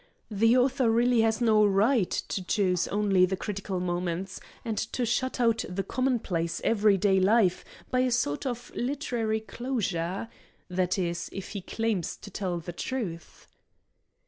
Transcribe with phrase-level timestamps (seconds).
[0.31, 5.39] The author really has no right to choose only the critical moments, and to shut
[5.39, 10.27] out the commonplace, every day life by a sort of literary closure.
[10.71, 13.45] That is, if he claims to tell the truth."